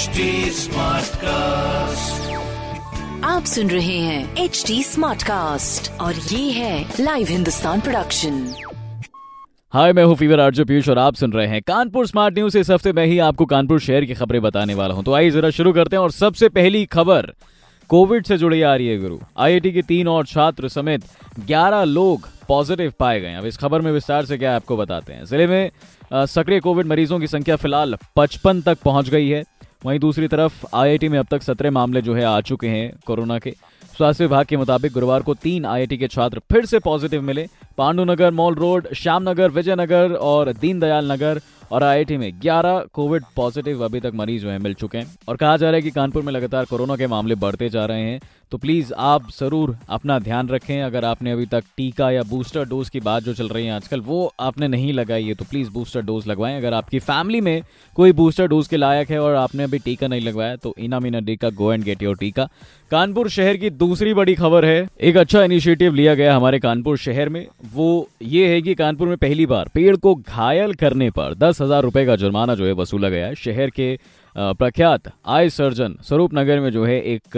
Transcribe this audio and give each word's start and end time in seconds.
HD 0.00 0.20
cast 1.22 2.30
आप 3.24 3.44
सुन 3.44 3.70
रहे 3.70 3.96
हैं 3.98 4.36
एच 4.36 4.62
डी 4.66 4.82
स्मार्ट 4.82 5.22
कास्ट 5.22 5.90
और 6.00 6.14
ये 6.14 6.50
है 6.50 6.94
लाइव 7.00 7.26
हिंदुस्तान 7.30 7.80
प्रोडक्शन 7.80 8.38
हाय 9.72 9.92
मैं 9.92 10.04
हूँ 10.04 10.16
फीवर 10.16 10.40
आर्जो 10.40 10.64
पीयूष 10.64 10.88
और 10.88 10.98
आप 10.98 11.14
सुन 11.14 11.32
रहे 11.32 11.46
हैं 11.46 11.60
कानपुर 11.62 12.06
स्मार्ट 12.06 12.34
न्यूज़ 12.34 12.58
इस 12.58 12.70
हफ़्ते 12.70 12.92
में 12.92 13.04
ही 13.06 13.18
आपको 13.18 13.46
कानपुर 13.46 13.80
शहर 13.80 14.04
की 14.04 14.14
खबरें 14.14 14.40
बताने 14.42 14.74
वाला 14.74 14.94
हूँ। 14.94 15.04
तो 15.04 15.14
आइए 15.14 15.30
जरा 15.30 15.50
शुरू 15.50 15.72
करते 15.72 15.96
हैं 15.96 16.02
और 16.02 16.10
सबसे 16.12 16.48
पहली 16.48 16.84
खबर 16.86 17.32
कोविड 17.90 18.26
से 18.26 18.38
जुड़ी 18.38 18.62
आ 18.62 18.74
रही 18.74 18.86
है 18.86 18.98
गुरु। 18.98 19.18
आईआईटी 19.38 19.72
के 19.72 19.82
तीन 19.82 20.08
और 20.08 20.26
छात्र 20.26 20.68
समेत 20.68 21.04
11 21.48 21.84
लोग 21.84 22.28
पॉजिटिव 22.48 22.92
पाए 23.00 23.20
गए 23.20 23.34
अब 23.34 23.46
इस 23.46 23.56
खबर 23.56 23.80
में 23.80 23.92
विस्तार 23.92 24.24
से 24.24 24.38
क्या 24.38 24.56
आपको 24.56 24.76
बताते 24.76 25.12
हैं। 25.12 25.24
ज़िले 25.24 25.46
में 25.46 25.70
सक्रिय 26.12 26.60
कोविड 26.60 26.86
मरीजों 26.86 27.18
की 27.20 27.26
संख्या 27.26 27.56
फ़िलहाल 27.56 27.96
55 28.18 28.62
तक 28.66 28.78
पहुँच 28.84 29.08
गई 29.08 29.28
है। 29.28 29.42
वहीं 29.86 29.98
दूसरी 29.98 30.28
तरफ़ 30.28 30.66
आईआईटी 30.74 31.08
में 31.08 31.18
अब 31.18 31.26
तक 31.30 31.42
17 31.42 31.70
मामले 31.70 32.02
जो 32.02 32.14
है, 32.14 32.24
आ 32.24 32.40
चुके 32.40 32.68
हैं 32.68 32.92
कोरोना 33.06 33.38
के। 33.38 33.54
स्वास्थ्य 33.96 34.24
विभाग 34.24 34.46
के 34.46 34.56
मुताबिक 34.56 34.92
गुरुवार 34.92 35.22
को 35.22 35.34
तीन 35.34 35.64
आईआईटी 35.64 35.96
के 35.98 36.08
छात्र 36.08 36.40
फिर 36.52 36.66
से 36.66 36.78
पॉजिटिव 36.78 37.22
मिले। 37.22 37.46
पांडुनगर 37.80 38.30
मॉल 38.32 38.54
रोड, 38.54 38.86
श्यामनगर, 38.94 39.50
विजयनगर 39.50 40.12
और 40.22 40.52
दीनदयाल 40.54 41.12
नगर 41.12 41.40
और 41.70 41.82
आईआईटी 41.82 42.16
में 42.16 42.30
11 42.40 42.80
कोविड 42.94 43.24
पॉजिटिव 43.36 43.84
अभी 43.84 44.00
तक 44.00 44.12
मरीज़ 44.14 44.42
जो 44.42 44.48
है 44.50 44.58
मिल 44.58 44.74
चुके 44.74 44.98
हैं। 44.98 45.16
और 45.28 45.36
कहा 45.36 45.56
जा 45.56 45.66
रहा 45.66 45.76
है 45.76 45.82
कि 45.82 45.90
कानपुर 45.90 46.22
में 46.22 46.32
लगातार 46.32 46.64
कोरोना 46.64 46.96
के 46.96 47.06
मामले 47.06 47.34
बढ़ते 47.36 47.68
जा 47.70 47.84
रहे 47.86 48.02
हैं 48.02 48.20
तो 48.52 48.58
प्लीज़ 48.58 48.92
आप 48.98 49.28
ज़रूर 49.30 49.76
अपना 49.88 50.18
ध्यान 50.18 50.48
रखें। 50.48 50.82
अगर 50.82 51.04
आपने 51.04 51.32
अभी 51.32 51.46
तक 51.46 51.64
टीका 51.76 52.10
या 52.10 52.22
बूस्टर 52.30 52.64
डोज 52.68 52.88
की 52.88 53.00
बात 53.00 53.22
जो 53.22 53.34
चल 53.34 53.48
रही 53.48 53.66
है 53.66 53.72
आजकल, 53.72 54.00
वो 54.00 54.32
आपने 54.40 54.68
नहीं 54.68 54.92
लगाई 54.92 55.24
है 55.24 55.34
तो 55.34 55.44
प्लीज़ 55.50 55.70
बूस्टर 55.70 56.02
डोज 56.02 56.26
लगवाएँ। 56.28 56.56
अगर 56.56 56.74
आपकी 56.74 56.98
फैमिली 57.00 57.40
में 57.40 57.62
कोई 57.96 58.12
बूस्टर 58.12 58.46
डोज 58.48 58.68
के 58.68 58.76
लायक 58.76 59.10
है 59.10 59.20
और 59.20 59.34
आपने 59.36 59.64
अभी 59.64 59.78
टीका 59.78 60.08
नहीं 60.08 60.20
लगवाया 60.20 60.56
तो 60.56 60.74
इना 60.78 61.00
मीना 61.00 61.20
डी 61.20 61.36
का 61.36 61.50
गो 61.52 61.72
एंड 61.72 61.84
गेट 61.84 62.02
योर 62.02 62.16
टीका। 62.16 62.48
कानपुर 62.90 63.28
शहर 63.30 63.56
की 63.56 63.70
दूसरी 63.70 64.14
बड़ी 64.14 64.34
खबर 64.34 64.64
है, 64.64 64.88
एक 65.00 65.16
अच्छा 65.16 65.42
इनिशिएटिव 65.44 65.94
लिया 65.94 66.14
गया 66.14 66.36
हमारे 66.36 66.58
कानपुर 66.60 66.96
शहर 66.98 67.28
में 67.28 67.46
वो 67.70 68.08
ये 68.22 68.46
है 68.48 68.60
कि 68.62 68.74
कानपुर 68.74 69.08
में 69.08 69.16
पहली 69.16 69.44
बार 69.46 69.68
पेड़ 69.74 69.96
को 69.96 70.14
घायल 70.14 70.72
करने 70.74 71.10
पर 71.10 71.34
दस 71.34 71.60
हज़ार 71.60 71.82
रुपए 71.82 72.04
का 72.06 72.16
जुर्माना 72.16 72.54
जो 72.54 72.66
है 72.66 72.72
वसूला 72.72 73.08
गया 73.08 73.26
है। 73.26 73.34
शहर 73.34 73.70
के 73.70 73.98
प्रख्यात 74.36 75.12
आय 75.26 75.50
सर्जन 75.50 75.96
स्वरूप 76.02 76.34
नगर 76.34 76.60
में 76.60 76.70
जो 76.70 76.84
है 76.84 77.00
एक 77.04 77.36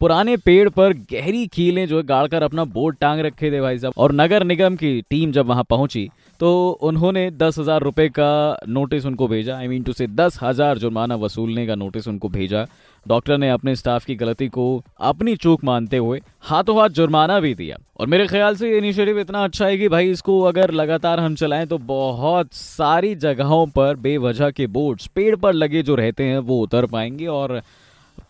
पुराने 0.00 0.36
पेड़ 0.36 0.68
पर 0.68 0.92
गहरी 1.12 1.46
कीलें 1.46 1.86
जो 1.88 1.96
है 1.96 2.02
गाड़कर 2.04 2.42
अपना 2.42 2.64
बोर्ड 2.66 2.96
टांग 3.00 3.20
रखे 3.20 3.50
थे 3.52 3.60
भाई 3.60 3.78
साहब। 3.78 3.92
और 3.96 4.12
नगर 4.14 4.44
निगम 4.44 4.76
की 4.76 5.00
टीम 5.10 5.32
जब 5.32 5.46
वहाँ 5.46 5.64
पहुँची 5.70 6.08
तो 6.40 6.50
उन्होंने 6.82 7.30
दस 7.32 7.58
हज़ार 7.58 7.82
रुपए 7.82 8.08
का 8.08 8.58
नोटिस 8.68 9.06
उनको 9.06 9.26
भेजा। 9.28 9.56
आई 9.56 9.68
मीन 9.68 9.82
टू 9.82 9.92
से 9.92 10.06
दस 10.08 10.38
हज़ार 10.42 10.78
जुर्माना 10.78 11.14
वसूलने 11.16 11.66
का 11.66 11.74
नोटिस 11.74 12.06
उनको 12.08 12.28
भेजा। 12.28 12.64
डॉक्टर 13.06 13.38
ने 13.38 13.48
अपने 13.50 13.74
स्टाफ 13.76 14.04
की 14.04 14.14
गलती 14.16 14.48
को 14.48 14.66
अपनी 15.00 15.34
चूक 15.36 15.64
मानते 15.64 15.96
हुए 15.96 16.20
हाथों 16.42 16.78
हाथ 16.78 16.88
जुर्माना 16.90 17.40
भी 17.40 17.54
दिया। 17.54 17.76
और 18.00 18.06
मेरे 18.06 18.26
ख्याल 18.26 18.56
से 18.56 18.70
ये 18.70 18.78
इनिशिएटिव 18.78 19.18
इतना 19.20 19.44
अच्छा 19.44 19.66
है 19.66 19.78
कि 19.78 19.88
भाई 19.88 20.10
इसको 20.10 20.40
अगर 20.42 20.70
लगातार 20.72 21.20
हम 21.20 21.34
चलाएँ 21.34 21.66
तो 21.66 21.78
बहुत 21.80 22.52
सारी 22.52 23.14
जगहों 23.16 23.66
पर 23.68 23.96
बेवजह 23.98 24.50
के 24.50 24.66
बोर्ड्स 24.68 25.06
पेड़ 25.06 25.34
पर 25.36 25.52
लगे 25.54 25.82
जो 25.82 25.94
रहते 25.94 26.24
हैं, 26.24 26.38
वो 26.38 26.60
उतर 26.62 26.86
पाएँगे। 26.86 27.26
और 27.26 27.60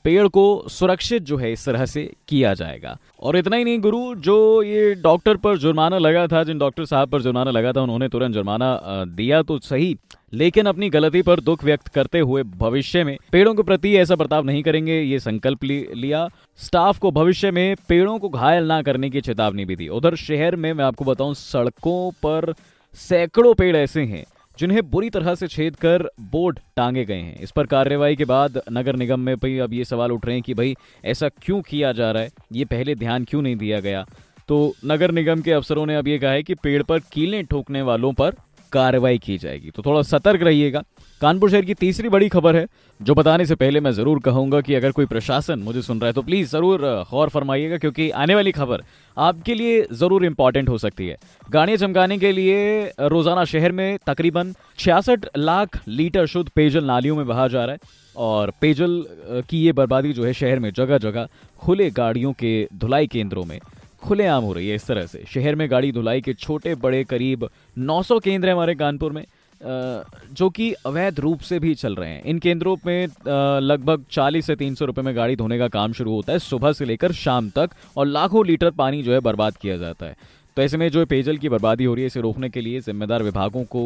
पेड़ 0.05 0.27
को 0.29 0.65
सुरक्षित 0.69 1.23
जो 1.23 1.37
है 1.37 1.53
इस 1.53 1.65
तरह 1.67 1.85
से 1.87 2.03
किया 2.29 2.53
जाएगा। 2.55 2.97
और 3.21 3.37
इतना 3.37 3.57
ही 3.57 3.65
नहीं, 3.65 3.79
गुरु, 3.81 4.15
जो 4.17 4.63
ये 4.63 4.95
डॉक्टर 4.97 5.37
पर 5.37 5.59
जुर्माना 5.59 5.99
लगा 5.99 6.27
था, 6.27 6.43
जिन 6.45 6.59
डॉक्टर 6.59 6.85
साहब 6.85 7.11
पर 7.11 7.23
जुर्माना 7.23 7.51
लगा 7.51 7.73
था, 7.73 7.83
उन्होंने 7.83 8.09
तुरंत 8.09 8.35
जुर्माना 8.35 8.81
दिया 9.07 9.43
तो 9.43 9.59
सही, 9.61 9.97
लेकिन 10.33 10.67
अपनी 10.67 10.89
गलती 10.91 11.23
पर 11.23 11.41
दुख 11.41 11.65
व्यक्त 11.65 11.89
करते 11.89 12.21
हुए 12.21 12.43
भविष्य 12.43 13.05
में 13.05 13.17
पेड़ों 13.33 13.55
के 13.55 13.63
प्रति 13.63 13.95
ऐसा 13.97 14.17
बर्ताव 14.17 14.45
नहीं 14.45 14.63
करेंगे, 14.63 15.01
ये 15.01 15.19
संकल्प 15.19 15.65
लिया। 15.65 16.27
स्टाफ 16.59 16.99
को 16.99 17.11
भविष्य 17.11 17.51
में 17.51 17.77
पेड़ों 17.89 18.19
को 18.19 18.29
घायल 18.29 18.65
ना 18.65 18.81
करने 18.83 19.11
की 19.11 19.21
चेतावनी 19.21 19.65
भी 19.65 19.77
दी। 19.77 19.89
उधर 19.91 20.15
शहर 20.17 20.57
में 20.57 20.73
मैं 20.73 20.85
आपको 20.85 21.05
बताऊँ, 21.05 21.35
सड़कों 21.35 22.11
पर 22.23 22.53
सैकड़ों 22.99 23.55
पेड़ 23.55 23.77
ऐसे 23.77 24.03
हैं 24.03 24.25
जिन्हें 24.59 24.91
बुरी 24.91 25.11
तरह 25.11 25.35
से 25.35 25.49
छेद 25.49 25.77
कर 25.77 26.11
बोर्ड 26.21 26.59
टांगे 26.77 27.05
गए 27.05 27.19
हैं। 27.19 27.37
इस 27.37 27.51
पर 27.51 27.67
कार्रवाई 27.67 28.17
के 28.17 28.25
बाद 28.25 28.63
नगर 28.73 28.97
निगम 28.97 29.21
में 29.21 29.37
भी 29.37 29.59
अब 29.59 29.73
ये 29.73 29.85
सवाल 29.85 30.13
उठ 30.13 30.27
रहे 30.27 30.35
हैं 30.35 30.43
कि 30.43 30.55
भाई, 30.55 30.77
ऐसा 31.05 31.29
क्यों 31.29 31.63
किया 31.63 31.93
जा 31.93 32.11
रहा 32.11 32.23
है? 32.23 32.31
ये 32.53 32.65
पहले 32.65 32.95
ध्यान 32.95 33.25
क्यों 33.25 33.43
नहीं 33.43 33.57
दिया 33.57 33.81
गया? 33.81 34.07
तो 34.49 34.75
नगर 34.85 35.11
निगम 35.11 35.41
के 35.41 35.53
अफसरों 35.53 35.87
ने 35.87 35.97
अब 35.97 36.09
ये 36.09 36.19
कहा 36.19 36.31
है 36.31 36.43
कि 36.43 36.55
पेड़ 36.55 36.83
पर 36.83 36.99
कीलें 36.99 37.45
ठोकने 37.45 37.83
वालों 37.83 38.13
पर 38.13 38.35
कार्रवाई 38.73 39.19
की 39.19 39.39
जाएगी। 39.39 39.71
तो 39.71 39.83
थोड़ा 39.83 40.03
सतर्क 40.03 40.43
रहिएगा। 40.43 40.83
कानपुर 41.21 41.51
शहर 41.51 41.65
की 41.65 41.75
तीसरी 41.75 42.09
बड़ी 42.09 42.29
खबर 42.29 42.57
है, 42.57 42.67
जो 43.01 43.15
बताने 43.15 43.47
से 43.47 43.55
पहले 43.55 43.81
मैं 43.81 43.91
ज़रूर 43.93 44.19
कहूँगा 44.21 44.61
कि 44.61 44.75
अगर 44.75 44.93
कोई 44.93 45.07
प्रशासन 45.07 45.59
मुझे 45.61 45.83
सुन 45.83 46.01
रहा 46.01 46.07
है 46.07 46.13
तो 46.13 46.23
प्लीज़ 46.23 46.51
ज़रूर 46.51 46.81
गौर 47.11 47.29
फरमाइएगा, 47.29 47.79
क्योंकि 47.79 48.09
आने 48.13 48.35
वाली 48.35 48.53
खबर 48.53 48.83
आपके 49.17 49.55
लिए 49.55 49.87
ज़रूर 49.93 50.25
इंपॉर्टेंट 50.25 50.69
हो 50.69 50.77
सकती 50.79 51.07
है। 51.07 51.17
गाड़ियाँ 51.51 51.79
चमकाने 51.79 52.19
के 52.19 52.31
लिए 52.33 52.93
रोज़ाना 53.01 53.45
शहर 53.47 53.73
में 53.73 53.99
तकरीबन 54.07 54.55
छियासठ 54.79 55.27
लाख 55.39 55.81
लीटर 55.89 56.27
शुद्ध 56.27 56.49
पेयजल 56.51 56.85
नालियों 56.85 57.17
में 57.17 57.27
बहा 57.27 57.47
जा 57.49 57.65
रहा 57.65 57.73
है, 57.73 57.79
और 58.17 58.53
पेयजल 58.61 59.03
की 59.51 59.63
ये 59.63 59.73
बर्बादी 59.73 60.13
जो 60.13 60.25
है 60.25 60.33
शहर 60.35 60.59
में 60.59 60.71
जगह 60.73 60.99
जगह 61.01 61.29
खुले 61.63 61.91
गाड़ियों 61.93 62.33
के 62.35 62.53
धुलाई 62.75 63.07
केंद्रों 63.09 63.45
में 63.45 63.59
खुलेआम 64.03 64.45
हो 64.45 64.53
रही 64.53 64.69
है। 64.69 64.75
इस 64.75 64.87
तरह 64.87 65.07
से 65.07 65.25
शहर 65.29 65.55
में 65.55 65.71
गाड़ी 65.71 65.91
धुलाई 65.93 66.21
के 66.21 66.35
छोटे, 66.35 66.75
बड़े 66.77 67.03
करीब 67.05 67.49
900 67.77 68.19
केंद्र 68.21 68.49
हैं 68.49 68.55
हमारे 68.55 68.75
कानपुर 68.77 69.13
में। 69.13 69.25
जो 69.61 70.49
कि 70.51 70.73
अवैध 70.87 71.21
रूप 71.21 71.41
से 71.41 71.59
भी 71.59 71.75
चल 71.75 71.95
रहे 71.95 72.11
हैं। 72.11 72.23
इन 72.23 72.39
केंद्रों 72.39 72.77
में 72.87 73.07
लगभग 73.61 74.05
40 74.11 74.47
से 74.47 74.57
300 74.57 74.85
रुपए 74.85 75.03
में 75.03 75.15
गाड़ी 75.17 75.37
धोने 75.37 75.59
का 75.59 75.69
काम 75.69 75.93
शुरू 75.93 76.15
होता 76.15 76.33
है। 76.33 76.39
सुबह 76.39 76.73
से 76.73 76.85
लेकर 76.85 77.13
शाम 77.15 77.51
तक 77.51 77.71
और 77.97 78.07
लाखों 78.07 78.47
लीटर 78.47 78.71
पानी 78.73 79.03
जो 79.03 79.13
है 79.13 79.21
बर्बाद 79.21 79.57
किया 79.57 79.77
जाता 79.77 80.07
है। 80.07 80.17
तो 80.59 80.63
ऐसे 80.63 80.77
में 80.77 80.89
जो 80.91 81.05
पेयजल 81.07 81.37
की 81.39 81.49
बर्बादी 81.49 81.85
हो 81.85 81.93
रही 81.95 82.03
है, 82.03 82.07
इसे 82.07 82.21
रोकने 82.21 82.49
के 82.51 82.61
लिए 82.61 82.81
जिम्मेदार 82.81 83.23
विभागों 83.23 83.63
को 83.67 83.83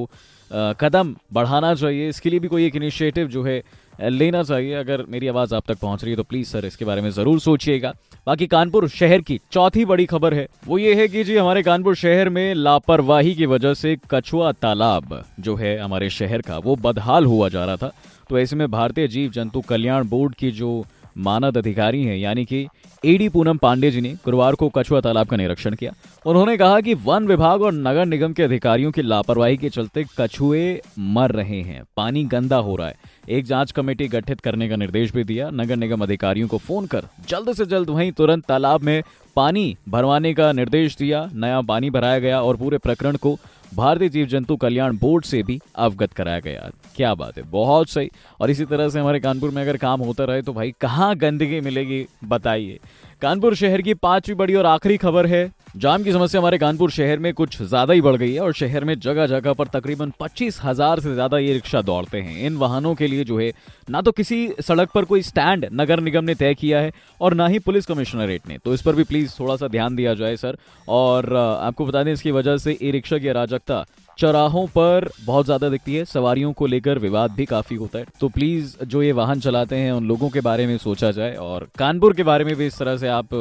कदम 0.81 1.15
बढ़ाना 1.33 1.75
चाहिए। 1.75 2.09
इसके 2.09 2.31
लिए 2.31 2.41
भी 2.41 2.49
कोई 2.49 2.65
एक 2.67 2.77
इनिशिएटिव 2.77 3.27
जो 3.29 3.43
है 3.43 3.63
लेना 4.01 4.43
चाहिए। 4.43 4.75
अगर 4.75 5.05
मेरी 5.09 5.29
आवाज़ 5.29 5.55
आप 5.55 5.65
तक 5.69 5.79
पहुँच 5.79 6.05
रही 6.05 6.13
है 6.13 6.17
तो 6.17 6.23
प्लीज़ 6.23 6.49
सर 6.49 6.65
इसके 6.67 6.85
बारे 6.85 7.03
में 7.03 7.11
ज़रूर 7.11 7.41
सोचिएगा। 7.41 7.93
बाकी 8.27 8.47
कानपुर 8.47 8.89
शहर 8.91 9.21
की 9.21 9.39
चौथी 9.53 9.85
बड़ी 9.85 10.07
खबर 10.07 10.35
है, 10.35 10.47
वो 10.67 10.79
ये 10.79 10.95
है 10.95 11.09
कि 11.09 11.25
जी 11.25 11.37
हमारे 11.37 11.63
कानपुर 11.63 11.95
शहर 11.97 12.29
में 12.31 12.55
लापरवाही 12.55 13.35
की 13.35 13.47
वजह 13.47 13.75
से 13.75 13.97
कछुआ 14.11 14.53
तालाब 14.55 15.23
जो 15.41 15.57
है 15.57 15.79
हमारे 15.79 16.11
शहर 16.11 16.41
का, 16.41 16.59
वो 16.59 16.77
बदहाल 16.79 17.27
हुआ 17.27 17.49
जा 17.49 17.65
रहा 17.65 17.77
था। 17.77 17.93
तो 18.31 18.39
ऐसे 18.39 18.57
में 18.57 18.71
भारतीय 18.71 19.09
जीव 19.09 19.31
जंतु 19.31 19.61
कल्याण 19.61 20.09
बोर्ड 20.09 20.35
की 20.35 20.51
जो 20.53 20.85
मानद 21.17 21.59
अधिकारी 21.59 22.03
हैं, 22.05 22.17
यानी 22.17 22.45
कि 22.45 22.67
एडी 23.05 23.29
पूनम 23.29 23.57
पांडे 23.57 23.91
जी 23.91 24.01
ने 24.01 24.13
गुरुवार 24.15 24.55
को 24.55 24.69
कछुआ 24.69 25.01
तालाब 25.01 25.27
का 25.27 25.37
निरीक्षण 25.37 25.75
किया। 25.75 25.93
उन्होंने 26.27 26.57
कहा 26.57 26.81
कि 26.81 26.95
वन 26.95 27.27
विभाग 27.27 27.63
और 27.63 27.73
नगर 27.73 28.07
निगम 28.07 28.33
के 28.33 28.43
अधिकारियों 28.43 28.91
की 28.93 29.03
लापरवाही 29.03 29.57
के 29.57 29.69
चलते 29.69 30.05
कछुए 30.19 30.81
मर 30.99 31.31
रहे 31.31 31.61
हैं, 31.63 31.83
पानी 31.97 32.25
गंदा 32.25 32.57
हो 32.57 32.77
रहा 32.77 32.89
है। 32.89 32.95
एक 33.29 33.45
जाँच 33.45 33.73
कमेटी 33.73 34.09
गठित 34.09 34.41
करने 34.41 34.69
का 34.69 34.77
निर्देश 34.77 35.13
भी 35.13 35.25
दिया। 35.25 35.49
नगर 35.51 35.77
निगम 35.77 36.03
अधिकारियों 36.03 36.49
को 36.49 36.59
फ़ोन 36.59 36.87
कर 36.87 37.07
जल्द 37.29 37.53
से 37.53 37.67
जल्द 37.67 37.91
वहीं 37.91 38.13
तुरंत 38.13 38.45
तालाब 38.45 38.83
में 38.83 39.03
पानी 39.37 39.77
भरवाने 39.89 40.33
का 40.35 40.51
निर्देश 40.53 40.97
दिया। 40.97 41.29
नया 41.35 41.61
पानी 41.63 41.91
भराया 41.91 42.19
गया 42.19 42.41
और 42.43 42.57
पूरे 42.57 42.79
प्रकरण 42.79 43.17
को 43.17 43.37
भारतीय 43.75 44.09
जीव 44.09 44.27
जंतु 44.27 44.57
कल्याण 44.57 44.97
बोर्ड 44.99 45.25
से 45.25 45.43
भी 45.43 45.59
अवगत 45.77 46.13
कराया 46.13 46.41
गया। 46.41 46.71
क्या 46.97 47.13
बात 47.15 47.37
है, 47.39 47.43
बहुत 47.43 47.89
सही। 47.89 48.11
और 48.41 48.51
इसी 48.51 48.65
तरह 48.65 48.89
से 48.89 49.01
हमारे 49.01 49.21
कानपुर 49.21 49.51
में 49.51 49.63
अगर 49.63 49.77
काम 49.77 50.01
होता 50.01 50.25
रहे 50.25 50.43
तो 50.43 50.53
भाई 50.53 50.75
कहाँ 50.81 51.15
गंदगी 51.17 51.61
मिलेगी, 51.61 52.07
बताइए। 52.25 52.79
कानपुर 53.23 53.55
शहर 53.55 53.81
की 53.83 53.93
पांचवी 53.95 54.35
बड़ी 54.35 54.55
और 54.55 54.67
आखिरी 54.67 54.97
खबर 54.97 55.27
है। 55.27 55.51
जाम 55.77 56.03
की 56.03 56.13
समस्या 56.13 56.41
हमारे 56.41 56.59
कानपुर 56.59 56.91
शहर 56.91 57.19
में 57.19 57.33
कुछ 57.35 57.61
ज़्यादा 57.63 57.95
ही 57.95 58.01
बढ़ 58.01 58.17
गई 58.17 58.33
है 58.33 58.41
और 58.41 58.53
शहर 58.53 58.85
में 58.85 58.95
जगह 59.01 59.27
जगह 59.27 59.53
पर 59.53 59.67
तकरीबन 59.69 60.13
पच्चीस 60.21 60.59
हज़ार 60.63 61.01
से 61.01 61.13
ज़्यादा 61.15 61.39
ये 61.39 61.53
रिक्शा 61.53 61.83
दौड़ते 61.83 62.21
हैं। 62.21 62.47
इन 62.47 62.57
वाहनों 62.57 62.95
के 62.95 63.07
लिए 63.07 63.25
जो 63.25 63.39
है, 63.39 63.51
ना 63.91 64.01
तो 64.01 64.13
किसी 64.13 64.49
सड़क 64.61 64.91
पर 64.95 65.05
कोई 65.05 65.23
स्टैंड 65.23 65.69
नगर 65.73 66.01
निगम 66.01 66.25
ने 66.25 66.35
तय 66.35 66.55
किया 66.55 66.81
है 66.81 66.93
और 67.21 67.35
ना 67.35 67.47
ही 67.47 67.59
पुलिस 67.61 67.87
कमिश्नरेट 67.87 68.49
ने। 68.49 68.59
तो 68.59 68.75
इस 68.75 68.83
पर 68.83 68.95
भी 68.95 69.05
प्लीज़ 69.05 69.39
थोड़ा 69.41 69.57
सा 69.57 69.69
ध्यान 69.69 69.97
दिया 69.97 70.15
जाए, 70.15 70.37
सर। 70.37 70.57
और 70.89 71.35
आपको 71.37 71.87
बता 71.87 72.03
दें 72.03 72.13
इसकी 72.13 72.31
वजह 72.33 72.57
से 72.57 72.79
ई 72.83 72.91
रिक्शा 72.91 73.19
की 73.19 73.29
अराजकता 73.29 73.85
चौराहों 74.19 74.67
पर 74.69 75.09
बहुत 75.25 75.45
ज़्यादा 75.45 75.69
दिखती 75.69 75.95
है, 75.95 76.05
सवारियों 76.05 76.53
को 76.53 76.67
लेकर 76.67 76.99
विवाद 76.99 77.31
भी 77.31 77.45
काफ़ी 77.47 77.77
होता 77.77 77.99
है। 77.99 78.07
तो 78.21 78.29
प्लीज़ 78.29 78.77
जो 78.85 79.03
ये 79.03 79.13
वाहन 79.13 79.41
चलाते 79.41 79.77
हैं, 79.77 79.93
उन 79.93 80.09
लोगों 80.09 80.29
के 80.31 80.41
बारे 80.41 80.67
में 80.67 80.77
सोचा 80.79 81.11
जाए 81.11 81.35
और 81.37 81.69
कानपुर 81.79 82.15
के 82.15 82.23
बारे 82.23 82.45
में 82.45 82.55
भी 82.57 82.67
इस 82.67 82.79
तरह 82.79 82.97
से 82.97 83.09
आप 83.11 83.35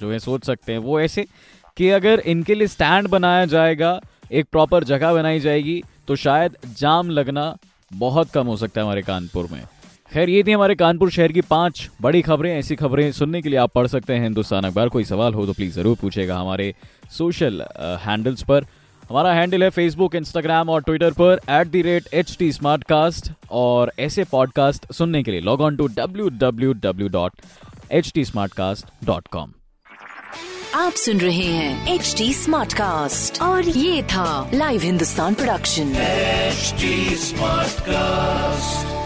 जो 0.00 0.12
है 0.12 0.18
सोच 0.20 0.44
सकते 0.46 0.72
हैं। 0.72 0.78
वो 0.80 1.00
ऐसे 1.00 1.26
कि 1.76 1.88
अगर 1.90 2.20
इनके 2.26 2.54
लिए 2.54 2.66
स्टैंड 2.68 3.08
बनाया 3.08 3.44
जाएगा, 3.46 4.00
एक 4.32 4.46
प्रॉपर 4.52 4.84
जगह 4.84 5.12
बनाई 5.12 5.40
जाएगी 5.40 5.82
तो 6.08 6.16
शायद 6.18 6.56
जाम 6.78 7.10
लगना 7.10 7.54
बहुत 7.90 8.30
कम 8.30 8.46
हो 8.46 8.56
सकता 8.56 8.80
है 8.80 8.84
हमारे 8.84 9.02
कानपुर 9.02 9.48
में। 9.52 9.62
खैर, 10.10 10.28
ये 10.30 10.42
थी 10.42 10.52
हमारे 10.52 10.74
कानपुर 10.74 11.10
शहर 11.10 11.32
की 11.32 11.40
पाँच 11.42 11.88
बड़ी 12.02 12.20
खबरें। 12.22 12.50
ऐसी 12.52 12.76
खबरें 12.76 13.10
सुनने 13.12 13.40
के 13.42 13.48
लिए 13.48 13.58
आप 13.58 13.72
पढ़ 13.74 13.86
सकते 13.86 14.12
हैं। 14.12 14.22
हिंदुस्तान 14.22 14.64
अखबार, 14.64 14.88
कोई 14.88 15.04
सवाल 15.04 15.34
हो 15.34 15.46
तो 15.46 15.52
प्लीज़ 15.52 15.74
ज़रूर 15.74 15.96
पूछेगा 16.00 16.38
हमारे 16.38 16.74
सोशल 17.10 17.62
हैंडल्स 18.02 18.42
पर। 18.42 18.64
हमारा 19.10 19.32
हैंडल 19.34 19.62
है 19.62 19.68
फेसबुक 19.70 20.14
इंस्टाग्राम 20.14 20.68
और 20.70 20.82
ट्विटर 20.82 21.12
पर 21.12 21.40
at 21.50 21.66
the 21.66 21.80
rate 21.82 22.08
H 22.14 22.36
T 22.38 22.50
Smartcast 22.84 23.30
और 23.60 23.92
ऐसे 24.00 24.24
पॉडकास्ट 24.32 24.92
सुनने 24.92 25.22
के 25.22 25.30
लिए 25.30 25.40
log 25.40 25.60
on 25.60 25.76
to 25.76 25.86
W 25.96 26.28
W 26.38 26.72
W 26.82 27.08
dot 27.08 27.40
H 27.90 28.12
T 28.14 28.24
Smartcast 28.52 28.86
dot 29.04 29.26
com 29.28 29.52
आप 30.76 30.92
सुन 30.96 31.20
रहे 31.20 31.46
हैं 31.46 31.94
एच 31.94 32.14
टी 32.18 32.32
स्मार्ट 32.34 32.72
कास्ट 32.72 33.42
और 33.42 33.68
ये 33.68 34.02
था 34.12 34.50
Live 34.54 34.82
Hindustan 34.82 35.34
production 35.34 35.92
smart 37.16 37.88
Smartcast. 37.90 38.99